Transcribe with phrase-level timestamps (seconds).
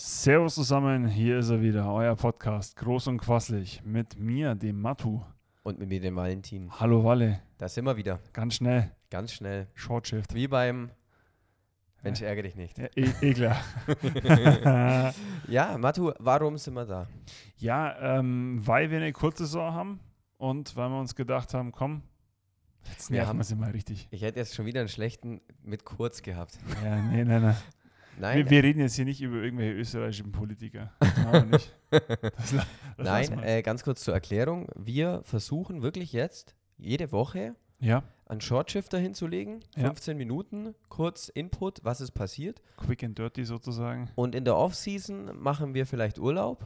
[0.00, 5.22] Servus zusammen, hier ist er wieder, euer Podcast, groß und quasselig, mit mir, dem Matu.
[5.64, 6.70] Und mit mir, dem Valentin.
[6.78, 8.20] Hallo Walle, Da sind wir wieder.
[8.32, 9.66] ganz schnell, Ganz schnell.
[9.74, 10.34] Short Shift.
[10.34, 10.90] Wie beim
[12.04, 12.78] Mensch, ärgere dich nicht.
[12.78, 13.56] Ja, e Ekler.
[15.48, 17.08] Ja, Matu, warum sind wir da?
[17.56, 19.98] ja, ähm, weil wir eine Kurzsaison haben
[20.36, 22.02] und weil wir uns gedacht haben, komm,
[22.88, 24.06] jetzt nerven haben- wir sie mal richtig.
[24.12, 26.56] Ich hätte jetzt schon wieder einen schlechten mit kurz gehabt.
[26.84, 27.56] Ja, nee, nein, nein.
[28.20, 30.92] Nein, Wir, wir reden jetzt hier nicht über irgendwelche österreichischen Politiker.
[31.50, 31.70] Das.
[31.90, 32.66] Das, das
[32.98, 34.68] nein äh, ganz kurz zur Erklärung.
[34.76, 39.60] Wir versuchen wirklich jetzt jede Woche Ja, einen Shortshifter hinzulegen.
[39.76, 39.84] Ja.
[39.86, 42.60] 15 Minuten, kurz Input, was ist passiert.
[42.76, 44.10] quick and dirty sozusagen.
[44.16, 46.64] Und in der Offseason machen wir vielleicht Urlaub.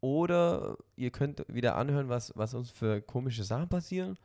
[0.00, 4.16] Oder ihr könnt wieder anhören, was, was uns für komische Sachen passieren.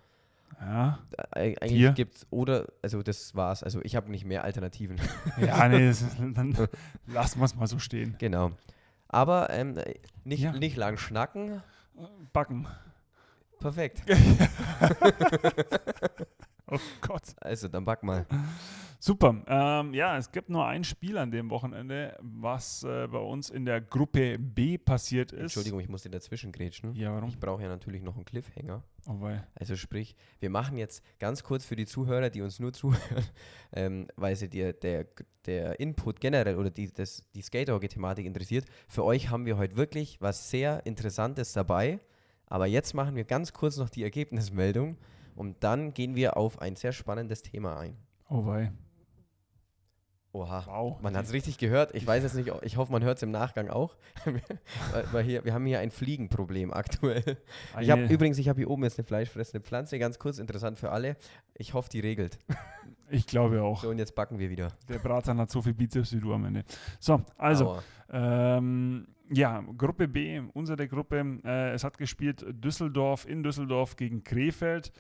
[0.62, 1.00] Ja,
[1.32, 1.62] Eig- Dir?
[1.62, 3.64] Eigentlich gibt's oder, also das war's.
[3.64, 4.98] Also ich habe nicht mehr Alternativen.
[5.40, 6.56] ja nee, ist, dann
[7.08, 8.16] lassen wir es mal so stehen.
[8.20, 8.52] genau.
[9.10, 9.76] Aber ähm,
[10.24, 10.52] nicht, Ja.
[10.54, 11.62] nicht lang schnacken.
[12.34, 12.68] Backen.
[13.60, 14.02] Perfekt.
[16.68, 17.24] Oh Gott.
[17.42, 18.26] Also dann back mal.
[19.00, 19.44] Super.
[19.48, 23.66] Ähm, ja, es gibt nur ein Spiel an dem Wochenende, was äh, bei uns in
[23.66, 25.42] der Gruppe B passiert ist.
[25.42, 26.96] Entschuldigung, ich muss dir dazwischen grätschen.
[26.96, 27.28] Ja, warum?
[27.28, 28.82] Ich brauche ja natürlich noch einen Cliffhanger.
[29.08, 29.46] Oh, weil.
[29.56, 33.26] Also sprich, wir machen jetzt ganz kurz für die Zuhörer, die uns nur zuhören,
[33.74, 35.08] ähm, weil sie dir der,
[35.46, 38.64] der Input generell oder die, das, die Skaterhockey-Thematik interessiert.
[38.88, 42.00] Für euch haben wir heute wirklich was sehr Interessantes dabei.
[42.48, 44.96] Aber jetzt machen wir ganz kurz noch die Ergebnismeldung
[45.36, 47.98] und dann gehen wir auf ein sehr spannendes Thema ein.
[48.30, 48.74] Oh, weil.
[50.34, 50.64] Oha.
[50.66, 51.00] Wow.
[51.00, 51.94] Man hat es richtig gehört.
[51.94, 53.96] Ich weiß jetzt nicht, ich hoffe, man hört es im Nachgang auch.
[55.12, 57.38] weil, hier, wir haben hier ein Fliegenproblem aktuell.
[57.80, 60.92] Ich habe übrigens, ich habe hier oben jetzt eine fleischfressende Pflanze, ganz kurz interessant für
[60.92, 61.18] alle.
[61.54, 62.40] Ich hoffe, die regelt.
[63.12, 63.84] ich glaube auch.
[63.84, 64.72] So, und jetzt backen wir wieder.
[64.90, 66.64] Der Bratan hat so viel Bizeps wie du am Ende.
[67.00, 67.78] So, also,
[68.12, 71.42] ähm, ja, Gruppe B, unsere Gruppe.
[71.46, 74.92] Äh, es hat gespielt Düsseldorf in Düsseldorf gegen Krefeld.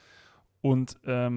[0.63, 1.29] Und ja,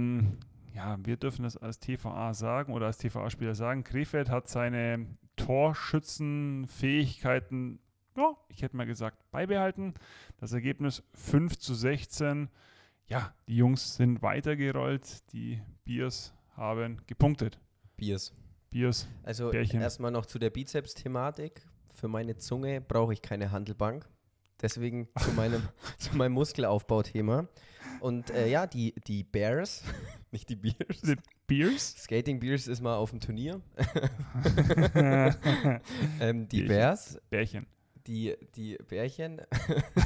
[0.73, 3.83] ja, wir dürfen das als TVA sagen oder als TVA-Spieler sagen.
[3.83, 5.05] Krefeld hat seine
[5.35, 7.81] Torschützenfähigkeiten,
[8.17, 9.95] ja, ich hätte mal gesagt, beibehalten.
[10.39, 12.49] Das Ergebnis 5 zu 16.
[13.09, 15.33] Ja, die Jungs sind weitergerollt.
[15.33, 17.59] Die Biers haben gepunktet.
[17.97, 18.33] Biers.
[18.71, 19.09] Biers.
[19.25, 19.81] Also Bärchen.
[19.81, 21.67] erstmal noch zu der Bizeps-Thematik.
[21.91, 24.09] Für meine Zunge brauche ich keine Handelbank.
[24.63, 27.49] Deswegen zu meinem, zu meinem Muskelaufbauthema.
[28.07, 29.83] Und äh, ja, die, die Bears,
[30.31, 31.01] nicht die Bears.
[31.03, 31.17] Die
[31.49, 31.97] Biers?
[31.99, 33.61] Skating Bears ist mal auf dem Turnier.
[36.21, 36.69] ähm, die Bärchen.
[36.69, 37.67] Bears, Bärchen.
[38.07, 39.41] die, die Bärchen.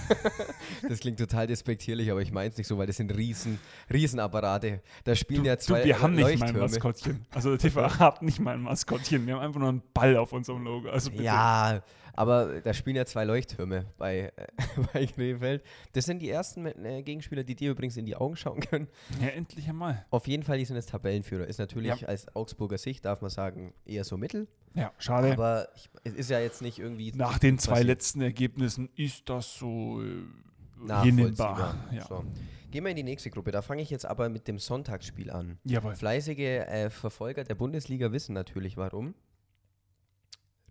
[0.89, 3.59] das klingt total despektierlich, aber ich meine es nicht so, weil das sind riesen,
[3.93, 4.81] Riesenapparate.
[5.05, 6.61] Da spielen Du, ja du, zwei wir haben nicht mal ein Leuchttürme.
[6.61, 7.27] Maskottchen.
[7.33, 9.27] Also der TVA hat nicht mal ein Maskottchen.
[9.27, 10.89] Wir haben einfach nur einen Ball auf unserem Logo.
[10.89, 11.25] Also bitte.
[11.25, 11.83] Ja,
[12.15, 14.47] aber da spielen ja zwei Leuchttürme bei, äh,
[14.93, 15.63] bei Krefeld.
[15.93, 18.89] Das sind die ersten äh, Gegenspieler, die dir übrigens in die Augen schauen können.
[19.21, 20.05] ja, endlich einmal.
[20.11, 21.47] Auf jeden Fall, die sind jetzt Tabellenführer.
[21.47, 22.09] Ist natürlich Ja.
[22.09, 24.49] als Augsburger Sicht, darf man sagen, eher so mittel.
[24.75, 25.33] Ja, schade.
[25.33, 27.13] Aber ich, es ist ja jetzt nicht irgendwie.
[27.13, 27.89] Nach den zwei passiert.
[27.89, 31.77] letzten Ergebnissen ist das so äh, hinnehmbar.
[31.93, 32.07] Ja.
[32.07, 32.25] So.
[32.71, 33.51] Gehen wir in die nächste Gruppe.
[33.51, 35.59] Da fange ich jetzt aber mit dem Sonntagsspiel an.
[35.65, 35.97] Jawohl.
[35.97, 36.39] Fleißige
[36.69, 39.15] äh, Verfolger der Bundesliga wissen natürlich warum.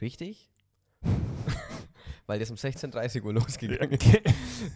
[0.02, 0.50] Richtig?
[2.30, 4.22] Weil das um 16.30 Uhr losgegangen ist.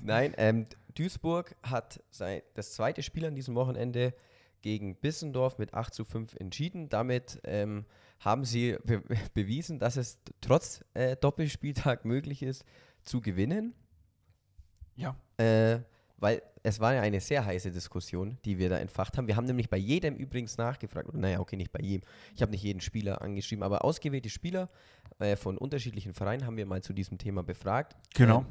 [0.01, 0.65] Nein, ähm,
[0.95, 4.15] Duisburg hat sein, das zweite Spiel an diesem Wochenende
[4.63, 6.89] gegen Bissendorf mit 8 zu 5 entschieden.
[6.89, 7.85] Damit ähm,
[8.19, 9.03] haben sie be
[9.35, 12.65] bewiesen, dass es trotz äh, Doppelspieltag möglich ist,
[13.03, 13.75] zu gewinnen.
[14.95, 15.15] Ja.
[15.37, 15.81] Äh,
[16.23, 19.27] weil es war ja eine sehr heiße Diskussion, die wir da entfacht haben.
[19.27, 22.07] Wir haben nämlich bei jedem übrigens nachgefragt, oder naja, okay, nicht bei jedem.
[22.33, 24.69] Ich habe nicht jeden Spieler angeschrieben, aber ausgewählte Spieler
[25.19, 27.97] äh, von unterschiedlichen Vereinen haben wir mal zu diesem Thema befragt.
[28.15, 28.39] Genau.
[28.39, 28.45] Ähm,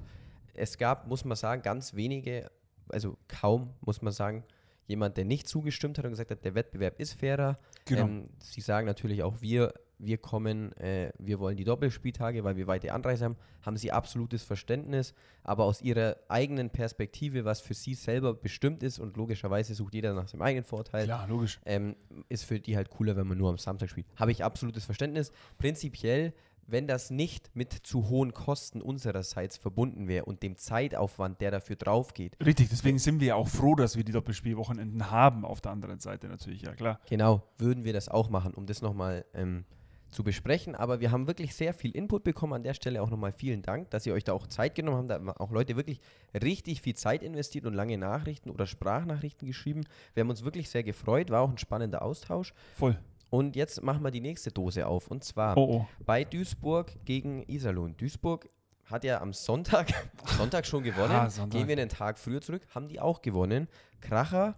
[0.52, 2.50] es gab, muss man sagen, ganz wenige,
[2.90, 4.44] also kaum, muss man sagen,
[4.86, 7.58] jemand, der nicht zugestimmt hat und gesagt hat, der Wettbewerb ist fairer.
[7.86, 8.02] Genau.
[8.02, 9.72] Ähm, sie sagen natürlich auch, wir,
[10.04, 14.42] wir kommen, äh, wir wollen die Doppelspieltage, weil wir weite Anreise haben, haben sie absolutes
[14.42, 19.94] Verständnis, aber aus ihrer eigenen Perspektive, was für sie selber bestimmt ist und logischerweise sucht
[19.94, 21.60] jeder nach seinem eigenen Vorteil, Klar, logisch.
[21.64, 21.94] ähm,
[22.28, 24.06] ist für die halt cooler, wenn man nur am Samstag spielt.
[24.16, 25.30] Habe ich absolutes Verständnis.
[25.58, 26.34] Prinzipiell,
[26.66, 31.76] wenn das nicht mit zu hohen Kosten unsererseits verbunden wäre und dem Zeitaufwand, der dafür
[31.76, 35.44] drauf geht, Richtig, deswegen sind wir ja auch froh, dass wir die Doppelspielwochenenden haben.
[35.44, 37.00] Auf der anderen Seite natürlich, ja klar.
[37.08, 39.64] genau, würden wir das auch machen, um das nochmal ähm,
[40.12, 40.74] zu besprechen.
[40.74, 42.52] Aber wir haben wirklich sehr viel Input bekommen.
[42.52, 45.10] An der Stelle auch nochmal vielen Dank, dass ihr euch da auch Zeit genommen habt.
[45.10, 46.00] Da haben auch Leute wirklich
[46.40, 49.82] richtig viel Zeit investiert und lange Nachrichten oder Sprachnachrichten geschrieben.
[50.14, 52.52] Wir haben uns wirklich sehr gefreut, war auch ein spannender Austausch.
[52.74, 52.96] Voll.
[53.30, 55.08] Und jetzt machen wir die nächste Dose auf.
[55.08, 55.86] Und zwar Oh, oh.
[56.04, 57.96] bei Duisburg gegen Iserlohn.
[57.96, 58.46] Duisburg
[58.84, 59.88] hat ja am Sonntag,
[60.36, 61.12] Sonntag schon gewonnen.
[61.12, 61.58] Ah, Sonntag.
[61.58, 63.68] Gehen wir einen Tag früher zurück, haben die auch gewonnen.
[64.02, 64.54] Kracher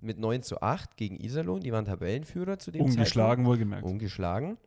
[0.00, 1.60] mit 9 zu 8 gegen Iserlohn.
[1.60, 3.82] Die waren Tabellenführer zu dem Ungeschlagen wohlgemerkt.
[3.82, 4.02] Zeitpunkt.
[4.02, 4.58] Ungeschlagen.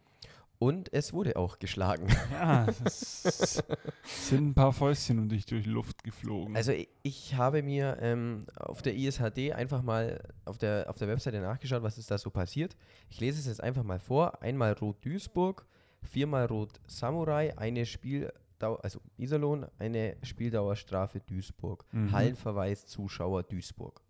[0.60, 2.08] Und es wurde auch geschlagen.
[2.32, 3.64] Ja, es
[4.04, 6.56] sind ein paar Fäustchen und dich durch die Luft geflogen.
[6.56, 11.08] Also ich, ich habe mir ähm, auf der ISHD einfach mal auf der, auf der
[11.08, 12.76] Webseite nachgeschaut, was ist da so passiert.
[13.10, 14.42] Ich lese es jetzt einfach mal vor.
[14.42, 15.66] Einmal Rot Duisburg,
[16.04, 21.86] viermal Rot Samurai, eine Spieldauer, also Iserlohn, eine Spieldauerstrafe Duisburg.
[21.92, 22.12] Mhm.
[22.12, 24.02] Hallenverweis Zuschauer Duisburg.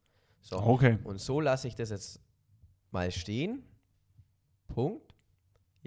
[0.42, 0.58] So.
[0.58, 0.98] okay.
[1.04, 2.22] Und so lasse ich das jetzt
[2.92, 3.64] mal stehen.
[4.68, 5.17] Punkt.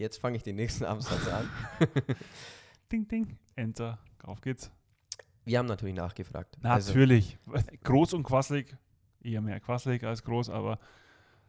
[0.01, 1.51] Jetzt fange ich den nächsten Absatz an.
[2.91, 3.37] Ding, ding.
[3.55, 3.99] Enter.
[4.23, 4.71] Auf geht's.
[5.45, 6.57] Wir haben natürlich nachgefragt.
[6.63, 7.39] Also, Natürlich.
[7.85, 8.75] groß und quasselig.
[9.23, 10.79] Eher mehr quasselig als groß, aber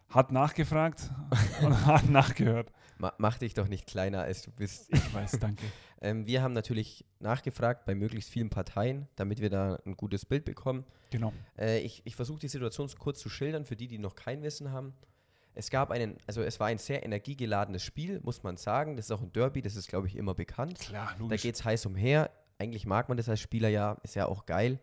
[0.09, 1.09] hat nachgefragt
[1.62, 2.74] und hat nachgehört.
[2.98, 4.94] ma mach dich doch nicht kleiner, als du bist.
[4.94, 5.63] Ich weiß, danke.
[6.01, 10.44] Ähm, wir haben natürlich nachgefragt bei möglichst vielen Parteien, damit wir da ein gutes Bild
[10.44, 10.83] bekommen.
[11.09, 11.31] Genau.
[11.57, 14.74] Äh, ich ich versuche die Situation kurz zu schildern, für die, die noch kein Wissen
[14.74, 14.94] haben.
[15.53, 18.95] Es gab einen, also es war ein sehr energiegeladenes Spiel, muss man sagen.
[18.95, 20.80] Das ist auch ein Derby, das ist, glaube ich, immer bekannt.
[20.80, 21.42] Klar, Da logisch.
[21.42, 22.31] geht es heiß umher.
[22.57, 24.80] Eigentlich mag man das als Spieler ja, ist ja auch geil.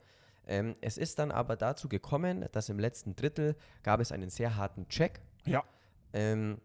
[0.47, 4.57] Ähm, es ist dann aber dazu gekommen, dass im letzten Drittel gab es einen sehr
[4.57, 5.21] harten Check.
[5.47, 5.63] Ja.
[6.13, 6.59] Ähm,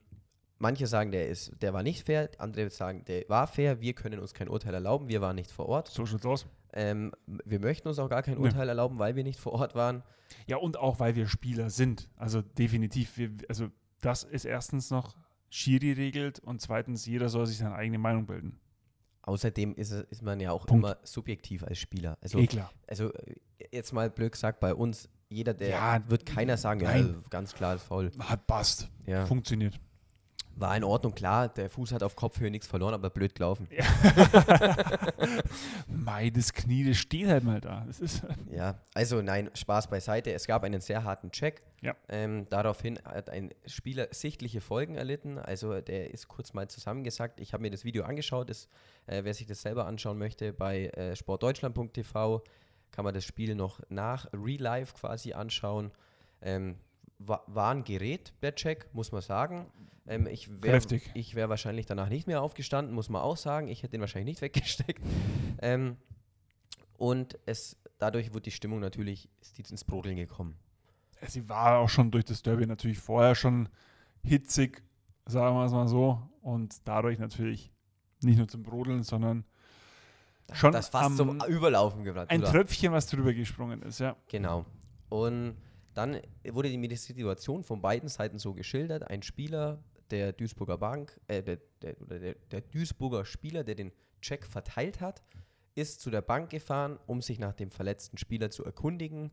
[0.57, 3.81] manche sagen, der, ist, der war nicht fair, andere sagen, der war fair.
[3.81, 5.87] Wir können uns kein Urteil erlauben, wir waren nicht vor Ort.
[5.89, 6.45] So schaut's aus.
[6.73, 8.41] Ähm, wir möchten uns auch gar kein Nee.
[8.43, 10.01] Urteil erlauben, weil wir nicht vor Ort waren.
[10.47, 12.09] Ja, und auch, weil wir Spieler sind.
[12.17, 13.17] Also definitiv.
[13.17, 13.67] Wir, also
[14.05, 15.15] das ist erstens noch
[15.49, 18.59] Schiri regelt und zweitens, jeder soll sich seine eigene Meinung bilden.
[19.21, 20.83] Außerdem ist, ist man ja auch Punkt.
[20.83, 22.17] immer subjektiv als Spieler.
[22.21, 22.71] Also, eh klar.
[22.87, 23.35] also äh,
[23.71, 27.77] jetzt mal blöd gesagt, bei uns, jeder, der Ja, wird keiner sagen, ja, ganz klar
[27.77, 28.11] faul.
[28.19, 28.89] Hat passt.
[29.05, 29.25] Ja.
[29.25, 29.79] Funktioniert.
[30.55, 33.67] War in Ordnung, klar, der Fuß hat auf Kopfhöhe nichts verloren, aber blöd gelaufen.
[35.87, 37.83] Mei, das Knie, das steht halt mal da.
[37.87, 38.21] Das ist,
[38.51, 40.31] Ja, also nein, Spaß beiseite.
[40.31, 41.61] Es gab einen sehr harten Check.
[41.81, 41.95] Ja.
[42.07, 45.39] Ähm, daraufhin hat ein Spieler sichtliche Folgen erlitten.
[45.39, 47.39] Also der ist kurz mal zusammengesagt.
[47.39, 48.49] Ich habe mir das Video angeschaut.
[48.49, 48.69] Das,
[49.07, 52.43] äh, wer sich das selber anschauen möchte, bei äh, sportdeutschland.tv
[52.91, 55.91] kann man das Spiel noch nach Real Life quasi anschauen.
[56.43, 56.75] Ähm,
[57.19, 59.67] wa war ein Gerät, der Check, muss man sagen.
[60.05, 60.81] Ähm, ich wäre
[61.35, 63.67] wär wahrscheinlich danach nicht mehr aufgestanden, muss man auch sagen.
[63.67, 65.01] Ich hätte den wahrscheinlich nicht weggesteckt.
[65.61, 65.97] Ähm,
[66.97, 70.57] und es, dadurch wird die Stimmung natürlich ins Brodeln gekommen.
[71.27, 73.69] sie war auch schon durch das Derby natürlich vorher schon
[74.23, 74.83] hitzig,
[75.25, 76.21] sagen wir es mal so.
[76.41, 77.71] Und dadurch natürlich
[78.21, 79.45] nicht nur zum Brodeln, sondern
[80.51, 82.29] schon das fast am- zum Überlaufen gebracht.
[82.29, 82.51] ein oder?
[82.51, 84.15] Tröpfchen, was drüber gesprungen ist, ja.
[84.27, 84.65] Genau.
[85.09, 85.55] Und
[85.93, 86.19] dann
[86.49, 89.09] wurde die Situation von beiden Seiten so geschildert.
[89.09, 93.91] Ein Spieler der Duisburger Bank, äh, der, der, der, der Duisburger Spieler, der den
[94.21, 95.23] Check verteilt hat,
[95.75, 99.31] ist zu der Bank gefahren, um sich nach dem verletzten Spieler zu erkundigen.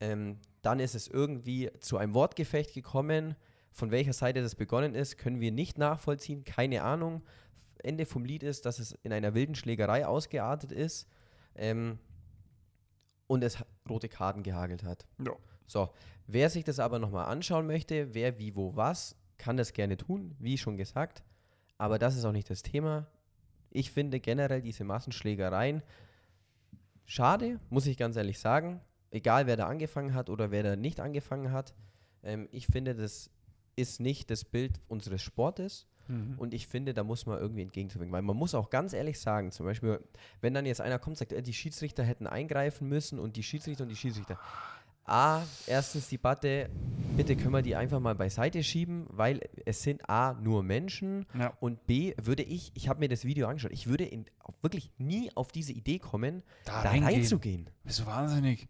[0.00, 3.36] Ähm, dann ist es irgendwie zu einem Wortgefecht gekommen.
[3.72, 6.44] Von welcher Seite das begonnen ist, können wir nicht nachvollziehen.
[6.44, 7.22] Keine Ahnung.
[7.82, 11.08] Ende vom Lied ist, dass es in einer wilden Schlägerei ausgeartet ist
[11.54, 11.98] ähm,
[13.26, 13.58] und es
[13.88, 15.06] rote Karten gehagelt hat.
[15.24, 15.36] Ja.
[15.66, 15.90] So,
[16.26, 20.34] wer sich das aber nochmal anschauen möchte, wer wie wo was, kann das gerne tun,
[20.38, 21.22] wie schon gesagt.
[21.78, 23.06] Aber das ist auch nicht das Thema.
[23.70, 25.82] Ich finde generell diese Massenschlägereien
[27.04, 28.80] schade, muss ich ganz ehrlich sagen.
[29.10, 31.74] Egal, wer da angefangen hat oder wer da nicht angefangen hat.
[32.22, 33.30] Ähm, ich finde, das
[33.76, 35.86] ist nicht das Bild unseres Sportes.
[36.08, 36.34] Mhm.
[36.38, 38.12] Und ich finde, da muss man irgendwie entgegenzuwirken.
[38.12, 40.00] Weil man muss auch ganz ehrlich sagen, zum Beispiel,
[40.40, 43.42] wenn dann jetzt einer kommt und sagt, äh, die Schiedsrichter hätten eingreifen müssen und die
[43.42, 44.38] Schiedsrichter und die Schiedsrichter.
[45.08, 46.68] A, erstens die Debatte,
[47.16, 51.52] bitte können wir die einfach mal beiseite schieben, weil es sind A, nur Menschen Ja.
[51.60, 54.26] und B, würde ich, ich habe mir das Video angeschaut, ich würde in,
[54.62, 57.14] wirklich nie auf diese Idee kommen, Da da reingehen.
[57.14, 57.70] reinzugehen.
[57.84, 58.68] Bist du wahnsinnig?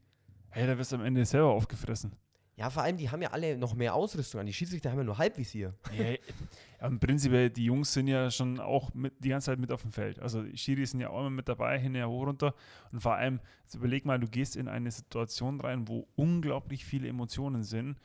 [0.50, 2.12] Hey, da wirst du am Ende selber aufgefressen.
[2.56, 4.46] Ja, vor allem, die haben ja alle noch mehr Ausrüstung an.
[4.46, 5.74] Die Schiedsrichter haben ja nur Halbvisier.
[5.94, 9.82] Ja, Im Prinzip, die Jungs sind ja schon auch mit, die ganze Zeit mit auf
[9.82, 10.18] dem Feld.
[10.20, 12.54] Also die Schiris sind ja auch immer mit dabei, hinterher hoch runter.
[12.92, 13.40] Und vor allem,
[13.74, 17.98] überleg mal, du gehst in eine Situation rein, wo unglaublich viele Emotionen sind.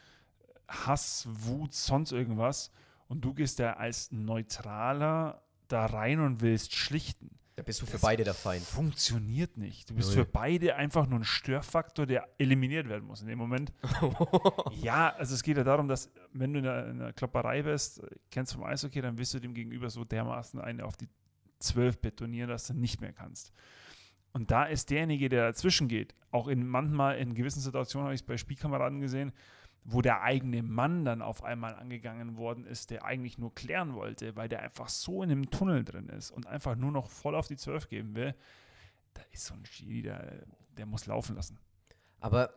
[0.68, 2.72] Hass, Wut, sonst irgendwas.
[3.08, 7.40] Und du gehst da als Neutraler da rein und willst schlichten.
[7.56, 8.64] Da bist du für Das beide der Feind.
[8.64, 9.90] Funktioniert nicht.
[9.90, 10.26] Du bist Null.
[10.26, 13.74] für beide einfach nur ein Störfaktor, der eliminiert werden muss in dem Moment.
[14.82, 18.02] ja, also es geht ja darum, dass wenn du in einer, in einer Klopperei bist,
[18.30, 21.10] kennst vom Eishockey, dann wirst du dem gegenüber so dermaßen eine auf die
[21.60, 23.52] 12 betonieren, dass du nicht mehr kannst.
[24.34, 28.22] Und da ist derjenige, der dazwischen geht, auch in manchmal in gewissen Situationen habe ich
[28.22, 29.34] es bei Spielkameraden gesehen,
[29.84, 34.36] wo der eigene Mann dann auf einmal angegangen worden ist, der eigentlich nur klären wollte,
[34.36, 37.48] weil der einfach so in einem Tunnel drin ist und einfach nur noch voll auf
[37.48, 38.36] die 12 geben will,
[39.14, 40.46] da ist so ein Schiri, der,
[40.78, 41.58] der muss laufen lassen.
[42.20, 42.52] Aber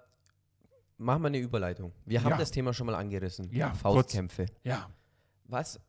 [0.98, 1.92] machen wir eine Überleitung.
[2.04, 2.36] Wir haben Ja.
[2.36, 3.50] das Thema schon mal angerissen.
[3.50, 4.46] Ja, Faustkämpfe.
[4.62, 4.90] Ja,
[5.46, 5.80] Was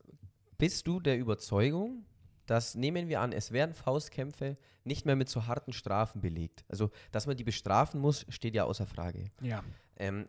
[0.58, 2.06] bist du der Überzeugung,
[2.46, 6.64] dass, nehmen wir an, es werden Faustkämpfe nicht mehr mit so harten Strafen belegt?
[6.70, 9.26] Also, dass man die bestrafen muss, steht ja außer Frage.
[9.42, 9.64] ja.
[9.98, 10.28] Ähm,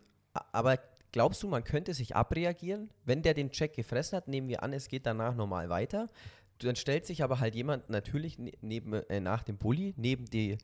[0.52, 0.78] aber
[1.16, 4.28] glaubst du, man könnte sich abreagieren, wenn der den Check gefressen hat?
[4.28, 6.10] Nehmen wir an, es geht danach normal weiter.
[6.58, 10.58] Dann stellt sich aber halt jemand natürlich ne- neben, äh, nach dem Bulli, neben die,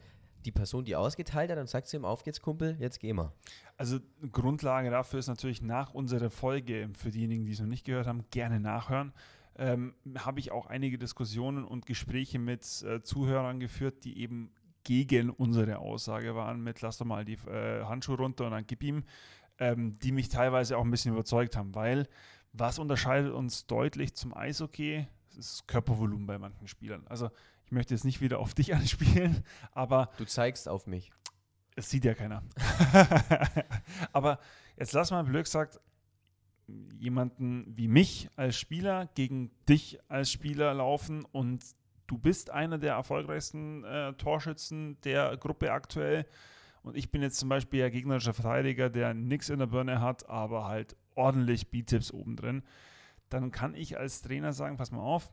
[0.44, 3.32] die Person, die ausgeteilt hat, und sagt zu ihm, auf geht's, Kumpel, jetzt geh mal.
[3.78, 3.98] Also
[4.30, 8.26] Grundlage dafür ist natürlich nach unserer Folge, für diejenigen, die es noch nicht gehört haben,
[8.30, 9.14] gerne nachhören.
[9.56, 14.50] Ähm, habe ich auch einige Diskussionen und Gespräche mit äh, Zuhörern geführt, die eben
[14.84, 18.82] gegen unsere Aussage waren mit lass doch mal die äh, Handschuhe runter und dann gib
[18.82, 19.04] ihm,
[19.62, 22.08] ähm, die mich teilweise auch ein bisschen überzeugt haben, weil
[22.52, 25.06] was unterscheidet uns deutlich zum Eishockey?
[25.28, 27.06] Das ist Körpervolumen bei manchen Spielern.
[27.06, 27.30] Also
[27.64, 31.12] ich möchte jetzt nicht wieder auf dich anspielen, aber Du zeigst auf mich.
[31.76, 32.42] es sieht ja keiner.
[34.12, 34.38] Aber
[34.76, 35.80] jetzt lass mal blöd gesagt
[36.98, 41.64] jemanden wie mich als Spieler gegen dich als Spieler laufen und
[42.06, 46.26] du bist einer der erfolgreichsten äh, Torschützen der Gruppe aktuell
[46.82, 50.28] und ich bin jetzt zum Beispiel der gegnerische Verteidiger, der nichts in der Birne hat,
[50.28, 52.62] aber halt ordentlich Beatips oben drin.
[53.28, 55.30] Dann kann ich als Trainer sagen, pass mal auf,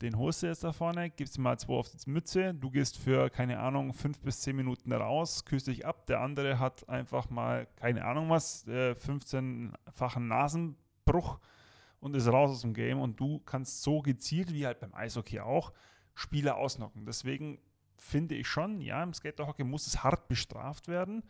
[0.00, 2.98] den holst du jetzt da vorne, gibst ihm mal zwei auf die Mütze, du gehst
[2.98, 7.30] für, keine Ahnung, fünf bis zehn Minuten raus, küsst dich ab, der andere hat einfach
[7.30, 11.40] mal, keine Ahnung was, äh, 15-fachen Nasenbruch
[12.00, 15.40] und ist raus aus dem Game und du kannst so gezielt, wie halt beim Eishockey
[15.40, 15.72] auch,
[16.14, 17.04] Spieler ausnocken.
[17.04, 17.58] Deswegen
[18.08, 21.22] finde ich schon, ja, im Skaterhockey muss es hart bestraft werden.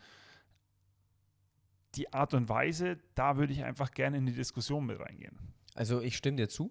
[1.95, 5.37] Die Art und Weise, da würde ich einfach gerne in die Diskussion mit reingehen.
[5.75, 6.71] Also ich stimme dir zu,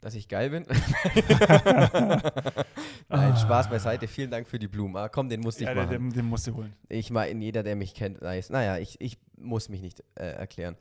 [0.00, 0.64] dass ich geil bin.
[3.08, 4.08] Nein, Spaß beiseite.
[4.08, 4.96] Vielen Dank für die Blumen.
[4.96, 5.90] Ah, komm, den musste ich Ja, machen.
[5.90, 6.74] den, den musst du holen.
[6.88, 8.50] Ich meine, jeder, der mich kennt, weiß.
[8.50, 10.76] Naja, ich, ich muss mich nicht äh, erklären.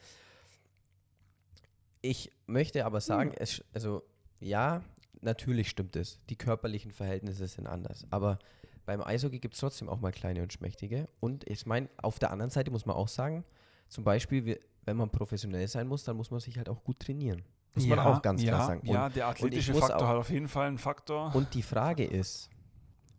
[2.01, 4.03] Ich möchte aber sagen, es, also
[4.39, 4.83] ja,
[5.25, 6.19] natürlich stimmt es.
[6.29, 8.05] Die körperlichen Verhältnisse sind anders.
[8.09, 8.39] Aber
[8.85, 11.09] beim Eishockey gibt es trotzdem auch mal kleine und schmächtige.
[11.19, 13.43] Und ich meine, auf der anderen Seite muss man auch sagen,
[13.89, 17.43] zum Beispiel, wenn man professionell sein muss, dann muss man sich halt auch gut trainieren.
[17.73, 18.81] Muss man auch ganz ja, klar sagen.
[18.81, 21.35] Und, ja, der athletische Faktor auch- hat auf jeden Fall einen Faktor.
[21.35, 22.49] und die Frage ist,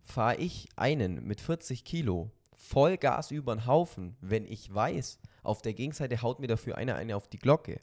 [0.02, 5.74] fahre ich einen mit 40 Kilo Vollgas über den Haufen, wenn ich weiß, auf der
[5.74, 7.80] Gegenseite haut mir dafür einer eine auf die Glocke.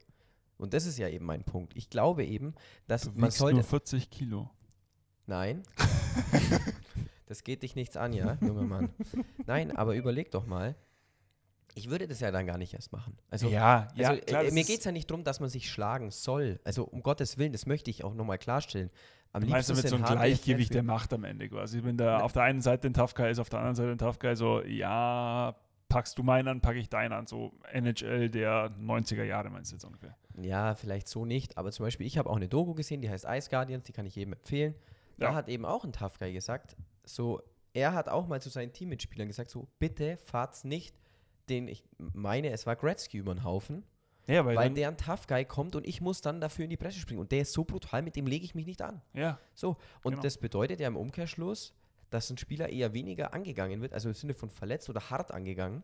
[0.58, 1.76] Und das ist ja eben mein Punkt.
[1.76, 2.54] Ich glaube eben,
[2.88, 3.56] dass du man sollte.
[3.56, 4.50] nur 40 Kilo.
[5.26, 5.64] Nein.
[7.26, 8.90] das geht dich nichts an, ja, junger Mann.
[9.46, 10.76] Nein, aber überleg doch mal.
[11.76, 13.18] Ich würde das ja dann gar nicht erst machen.
[13.32, 15.72] Also, ja, ja, also klar, äh, mir geht es ja nicht darum, dass man sich
[15.72, 16.60] schlagen soll.
[16.64, 18.92] Also um Gottes Willen, das möchte ich auch nochmal klarstellen.
[19.32, 21.84] Am Meinst du mit so einem Gleichgewicht der Macht am Ende quasi?
[21.84, 23.98] Wenn da auf der einen Seite ein Tough Guy ist, auf der anderen Seite ein
[23.98, 25.56] Tough Guy, so, ja,
[25.90, 29.76] packst du meinen an, packe ich deinen an, so NHL der 90er Jahre meinst du
[29.76, 30.16] jetzt ungefähr.
[30.42, 33.26] Ja, vielleicht so nicht, aber zum Beispiel, ich habe auch eine Doku gesehen, die heißt
[33.30, 34.76] Ice Guardians, die kann ich jedem empfehlen.
[35.18, 35.36] Da Ja.
[35.36, 37.42] hat eben auch ein Tough Guy gesagt, so,
[37.74, 40.96] er hat auch mal zu seinen Teammitspielern gesagt, so, bitte fahrt's nicht
[41.50, 43.84] den, ich meine, es war Gretzky über den Haufen,
[44.28, 46.78] Ja, weil, weil der ein Tough Guy kommt und ich muss dann dafür in die
[46.78, 47.20] Bresche springen.
[47.20, 49.02] Und der ist so brutal, mit dem lege ich mich nicht an.
[49.14, 50.24] ja, So, und Genau.
[50.24, 51.74] das bedeutet ja im Umkehrschluss,
[52.10, 55.84] dass ein Spieler eher weniger angegangen wird, also im Sinne von verletzt oder hart angegangen,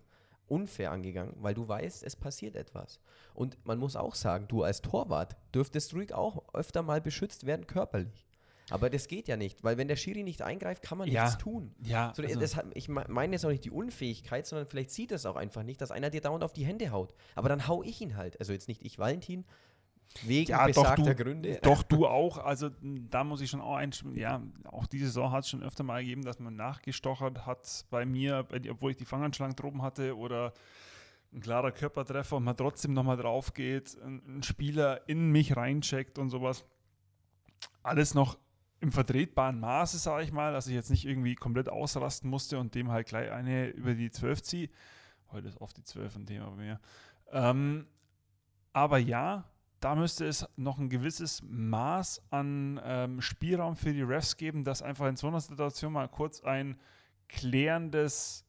[0.51, 2.99] unfair angegangen, weil du weißt, es passiert etwas.
[3.33, 7.67] Und man muss auch sagen, du als Torwart dürftest ruhig auch öfter mal beschützt werden
[7.67, 8.25] körperlich.
[8.71, 11.23] Aber das geht ja nicht, weil wenn der Schiri nicht eingreift, kann man Ja.
[11.23, 11.73] nichts tun.
[11.81, 14.91] ja, So, also, das hat, ich me- meine jetzt auch nicht die Unfähigkeit, sondern vielleicht
[14.91, 17.15] sieht es auch einfach nicht, dass einer dir dauernd auf die Hände haut.
[17.33, 18.39] Aber dann hau ich ihn halt.
[18.39, 19.43] Also jetzt nicht ich, Valentin,
[20.23, 21.59] wegen Ja, doch, besagter du- Gründe.
[21.61, 22.37] Doch, du auch.
[22.39, 24.15] Also da muss ich schon auch einstimmen.
[24.15, 28.05] Ja, auch diese Saison hat es schon öfter mal gegeben, dass man nachgestochert hat bei
[28.05, 30.53] mir, obwohl ich die Fanganschlangen droben hatte oder
[31.31, 36.17] ein klarer Körpertreffer und man trotzdem nochmal drauf geht, ein, ein Spieler in mich reincheckt
[36.17, 36.65] und sowas.
[37.83, 38.37] Alles noch
[38.81, 42.73] im vertretbaren Maße, sage ich mal, dass ich jetzt nicht irgendwie komplett ausrasten musste und
[42.75, 44.69] dem halt gleich eine über die 12 ziehe.
[45.31, 46.79] Heute ist oft die 12 ein Thema bei mir.
[47.31, 47.85] Ähm,
[48.73, 49.43] aber ja,
[49.79, 54.81] da müsste es noch ein gewisses Maß an ähm, Spielraum für die Refs geben, dass
[54.81, 56.77] einfach in so einer Situation mal kurz ein
[57.27, 58.45] klärendes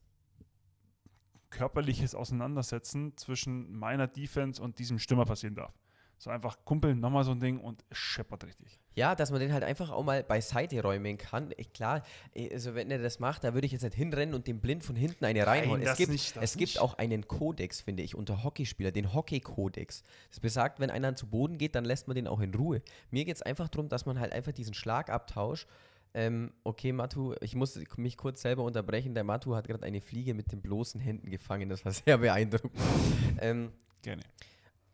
[1.51, 5.75] körperliches Auseinandersetzen zwischen meiner Defense und diesem Stürmer passieren darf.
[6.21, 8.79] So einfach Kumpel, nochmal so ein Ding und scheppert richtig.
[8.95, 11.51] Ja, dass man den halt einfach auch mal beiseite räumen kann.
[11.57, 12.03] Ich, klar,
[12.35, 14.85] eh, also wenn er das macht, da würde ich jetzt nicht hinrennen und dem blind
[14.85, 15.83] von hinten eine reinholen.
[15.83, 16.79] das es gibt, nicht, das es gibt nicht.
[16.79, 20.03] auch einen Kodex, finde ich, unter Hockeyspieler, den Hockey-Kodex.
[20.29, 22.83] Das besagt, wenn einer zu Boden geht, dann lässt man den auch in Ruhe.
[23.11, 25.67] Mir geht es einfach darum, dass man halt einfach diesen Schlagabtausch
[26.13, 29.15] ähm, okay, Matu, ich muss mich kurz selber unterbrechen.
[29.15, 31.69] Der Matu hat gerade eine Fliege mit den bloßen Händen gefangen.
[31.69, 32.73] Das war sehr beeindruckend.
[33.41, 33.73] ähm,
[34.03, 34.23] Gerne.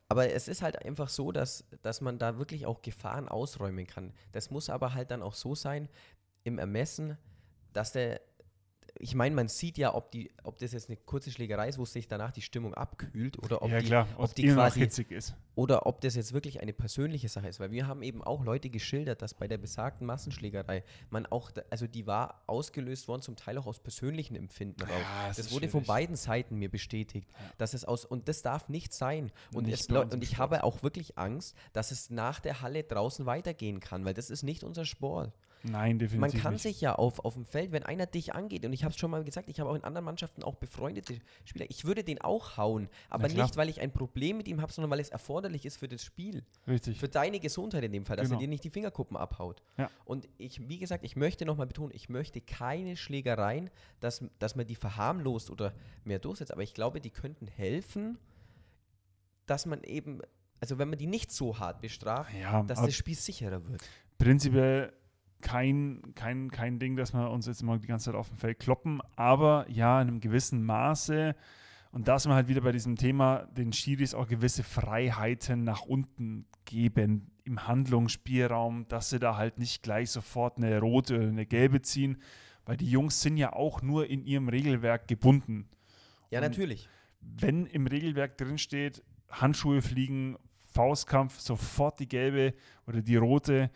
[0.08, 4.12] Aber es ist halt einfach so, dass, dass man da wirklich auch Gefahren ausräumen kann.
[4.32, 5.88] Das muss aber halt dann auch so sein
[6.44, 7.18] im Ermessen,
[7.72, 8.20] dass der,
[8.98, 11.84] ich meine, man sieht ja, ob, die, ob das jetzt eine kurze Schlägerei ist, wo
[11.84, 15.34] sich danach die Stimmung abkühlt oder ob ja, die, klar, ob die quasi hitzig ist.
[15.54, 18.70] oder ob das jetzt wirklich eine persönliche Sache ist, weil wir haben eben auch Leute
[18.70, 23.58] geschildert, dass bei der besagten Massenschlägerei man auch, also die war ausgelöst worden, zum Teil
[23.58, 24.90] auch aus persönlichen Empfinden raus.
[24.90, 25.86] Ja, das das wurde von schwierig.
[25.88, 29.30] beiden Seiten mir bestätigt, dass es aus, und das darf nicht sein.
[29.52, 30.38] Und, Nicht es, und ich Sport.
[30.40, 34.42] habe auch wirklich Angst, dass es nach der Halle draußen weitergehen kann, weil das ist
[34.42, 35.32] nicht unser Sport.
[35.70, 36.62] Nein, definitiv Man kann nicht.
[36.62, 39.10] sich ja auf, auf dem Feld, wenn einer dich angeht, und ich habe es schon
[39.10, 42.56] mal gesagt, ich habe auch in anderen Mannschaften auch befreundete Spieler, ich würde den auch
[42.56, 45.76] hauen, aber nicht, weil ich ein Problem mit ihm habe, sondern weil es erforderlich ist
[45.76, 46.44] für das Spiel.
[46.66, 46.98] Richtig.
[46.98, 48.38] Für deine Gesundheit in dem Fall, dass Genau.
[48.38, 49.62] er dir nicht die Fingerkuppen abhaut.
[49.78, 49.90] Ja.
[50.04, 53.70] Und ich, wie gesagt, ich möchte nochmal betonen, ich möchte keine Schlägereien,
[54.00, 55.72] dass, dass man die verharmlost oder
[56.04, 58.18] mehr durchsetzt, aber ich glaube, die könnten helfen,
[59.46, 60.20] dass man eben,
[60.60, 63.82] also wenn man die nicht so hart bestraft, ja, dass das Spiel sicherer wird.
[64.18, 64.92] prinzipiell
[65.42, 68.58] kein, kein, kein Ding, dass wir uns jetzt immer die ganze Zeit auf dem Feld
[68.58, 71.34] kloppen, aber ja, in einem gewissen Maße.
[71.92, 75.82] Und da sind wir halt wieder bei diesem Thema, den Schiris auch gewisse Freiheiten nach
[75.82, 81.46] unten geben im Handlungsspielraum, dass sie da halt nicht gleich sofort eine rote oder eine
[81.46, 82.20] gelbe ziehen,
[82.64, 85.68] weil die Jungs sind ja auch nur in ihrem Regelwerk gebunden.
[86.30, 86.88] Ja, Und natürlich.
[87.20, 90.36] wenn im Regelwerk drin steht, Handschuhe fliegen,
[90.72, 92.52] Faustkampf, sofort die gelbe
[92.86, 93.70] oder die rote,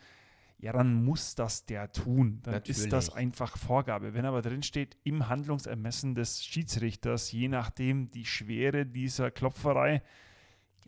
[0.61, 2.39] ja, dann muss das der tun.
[2.43, 3.15] Dann ist das Natürlich.
[3.15, 4.13] einfach Vorgabe.
[4.13, 10.03] Wenn aber drin steht, im Handlungsermessen des Schiedsrichters, je nachdem die Schwere dieser Klopferei,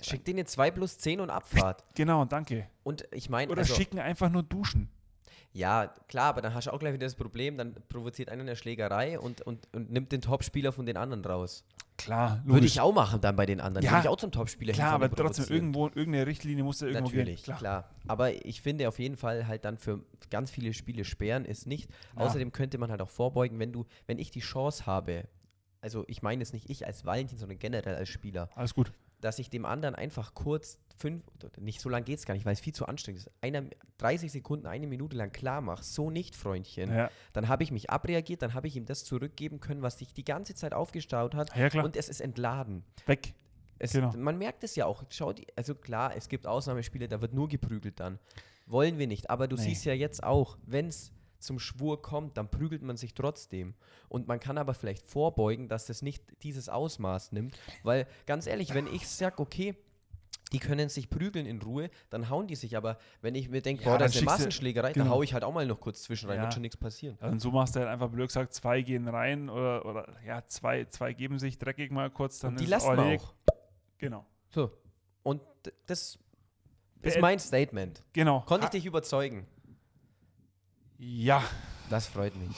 [0.02, 1.84] Schick den jetzt 2 plus 10 und Abfahrt.
[1.96, 2.68] genau, danke.
[2.84, 4.90] Und ich meine, Oder also, schicken einfach nur duschen.
[5.54, 8.56] Ja, klar, aber dann hast du auch gleich wieder das Problem, dann provoziert einer eine
[8.56, 11.64] Schlägerei und, und, und nimmt den Topspieler von den anderen raus.
[11.96, 12.72] Klar, Würde logisch.
[12.72, 13.86] ich auch machen dann bei den anderen.
[13.86, 17.10] Ja, Würde ich auch zum Topspieler Klar, aber trotzdem, irgendwo, irgendeine Richtlinie muss ja irgendwo
[17.10, 17.56] Natürlich, gehen.
[17.56, 17.88] klar.
[18.08, 21.90] Aber ich finde auf jeden Fall halt dann für ganz viele Spiele sperren ist nicht.
[22.16, 25.26] Außerdem könnte man halt auch vorbeugen, wenn du, wenn ich die Chance habe,
[25.82, 28.92] also ich meine jetzt nicht ich als Valentin, sondern generell als Spieler, Alles gut.
[29.24, 31.24] Dass ich dem anderen einfach kurz fünf,
[31.60, 33.64] nicht so lange geht es gar nicht, weil es viel zu anstrengend ist, einer,
[33.98, 37.90] 30 Sekunden, eine Minute lang klar mache, so nicht, Freundchen, Ja, dann habe ich mich
[37.90, 41.56] abreagiert, dann habe ich ihm das zurückgeben können, was sich die ganze Zeit aufgestaut hat
[41.56, 42.84] ja und es ist entladen.
[43.06, 43.34] Weg.
[43.80, 44.14] Es, Genau.
[44.16, 45.04] Man merkt es ja auch.
[45.10, 48.20] Schau, also klar, es gibt Ausnahmespiele, da wird nur geprügelt dann.
[48.68, 49.30] Wollen wir nicht.
[49.30, 49.64] Aber du Nee.
[49.64, 51.12] siehst ja jetzt auch, wenn es
[51.44, 53.74] zum Schwur kommt, dann prügelt man sich trotzdem.
[54.10, 57.58] Und man kann aber vielleicht vorbeugen, dass das nicht dieses Ausmaß nimmt.
[57.84, 59.76] Weil ganz ehrlich, wenn ich sage, okay,
[60.52, 62.78] die können sich prügeln in Ruhe, dann hauen die sich.
[62.78, 65.06] Aber wenn ich mir denke, Ja, boah, das ist eine Massenschlägerei, genau.
[65.06, 66.44] dann haue ich halt auch mal noch kurz zwischen rein, Ja.
[66.44, 67.18] wird schon nichts passieren.
[67.22, 70.86] Und so machst du halt einfach blöd gesagt, zwei gehen rein oder, oder ja, zwei,
[70.86, 73.34] zwei geben sich dreckig mal kurz, dann Und die ist lassen wir auch.
[73.98, 74.26] Genau.
[74.50, 74.72] So.
[75.24, 75.42] Und
[75.88, 76.20] das ist
[77.02, 78.04] Beend- mein Statement.
[78.14, 78.42] Genau.
[78.42, 79.48] Konnte ich dich überzeugen?
[80.98, 81.44] Ja,
[81.90, 82.56] Das freut mich.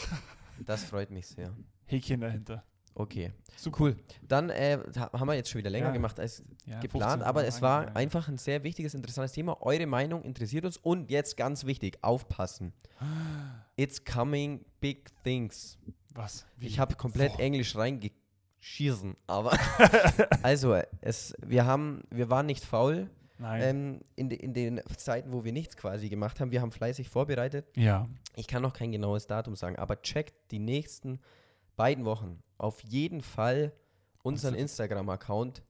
[0.65, 1.51] Das freut mich sehr.
[1.85, 2.63] Häkchen dahinter.
[2.97, 3.77] Okay, Super.
[3.81, 3.95] cool.
[4.21, 5.91] Dann äh, ha- haben wir jetzt schon wieder länger Ja.
[5.91, 7.97] gemacht als Ja, geplant, 15 aber es war angefangen.
[7.97, 9.61] einfach ein sehr wichtiges, interessantes Thema.
[9.61, 12.71] Eure Meinung interessiert uns und jetzt ganz wichtig, aufpassen.
[13.75, 15.77] It's coming big things.
[16.13, 16.45] Was?
[16.55, 16.67] Wie?
[16.67, 17.41] Ich habe komplett Boah.
[17.41, 19.57] Englisch reingeschießen, aber
[20.43, 23.09] also es, wir haben, wir waren nicht faul.
[23.63, 26.51] Ähm, in, de, in den Zeiten, wo wir nichts quasi gemacht haben.
[26.51, 27.65] Wir haben fleißig vorbereitet.
[27.75, 28.07] ja.
[28.37, 31.19] Ich kann noch kein genaues Datum sagen, aber checkt die nächsten
[31.77, 33.71] beiden Wochen auf jeden Fall
[34.23, 35.61] unseren Instagram-Account.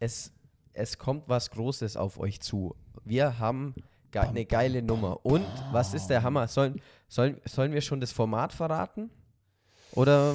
[0.00, 0.32] Es,
[0.72, 2.74] es kommt was Großes auf euch zu.
[3.04, 3.74] Wir haben
[4.10, 5.24] ge eine geile Nummer.
[5.24, 6.48] Und was ist der Hammer?
[6.48, 9.10] Sollen, sollen, sollen wir schon das Format verraten?
[9.92, 10.34] Oder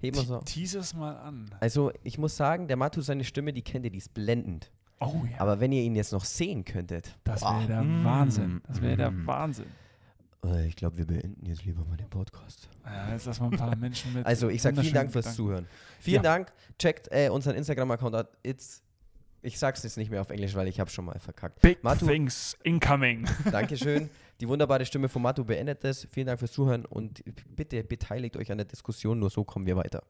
[0.00, 0.38] heben wir so?
[0.38, 1.50] Te- Teasers mal an.
[1.60, 4.70] Also, ich muss sagen, der Matu, seine Stimme, die kennt ihr, die ist blendend.
[5.00, 5.40] Oh ja.
[5.40, 8.60] Aber wenn ihr ihn jetzt noch sehen könntet, das wäre der mm, Wahnsinn.
[8.66, 9.26] Das wäre der mm.
[9.26, 9.66] Wahnsinn.
[10.44, 12.68] Äh, Ich glaube, wir beenden jetzt lieber mal den Podcast.
[12.84, 14.26] Ja, jetzt lass mal ein paar Menschen mit.
[14.26, 15.36] Also ich sage vielen Dank fürs Gedanken.
[15.36, 15.66] Zuhören.
[16.00, 16.22] Vielen Ja.
[16.22, 16.52] Dank.
[16.78, 18.28] Checkt äh, unseren Instagram-Account out.
[18.42, 18.82] It's,
[19.42, 21.60] ich sag's jetzt nicht mehr auf Englisch, weil ich habe schon mal verkackt.
[21.60, 23.24] Big Matu- things incoming.
[23.52, 24.10] Dankeschön.
[24.40, 26.06] Die wunderbare Stimme von Matu beendet es.
[26.10, 27.22] Vielen Dank fürs Zuhören und
[27.56, 29.18] bitte beteiligt euch an der Diskussion.
[29.18, 30.02] Nur so kommen wir weiter.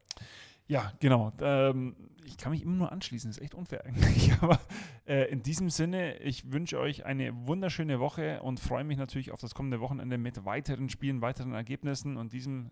[0.69, 1.33] Ja, genau.
[1.41, 4.31] Ähm, ich kann mich immer nur anschließen, das ist echt unfair eigentlich.
[4.41, 4.59] Aber
[5.07, 9.41] äh, in diesem Sinne, ich wünsche euch eine wunderschöne Woche und freue mich natürlich auf
[9.41, 12.69] das kommende Wochenende mit weiteren Spielen, weiteren Ergebnissen und diesem,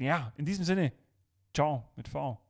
[0.00, 0.92] ja, in diesem Sinne,
[1.52, 2.40] ciao mit V.